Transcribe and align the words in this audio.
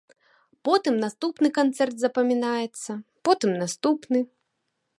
Потым 0.67 0.95
наступны 1.03 1.47
канцэрт 1.57 1.95
запамінаецца, 2.05 2.91
потым 3.29 3.51
наступны. 3.61 4.19